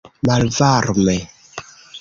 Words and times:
malvarme 0.27 1.17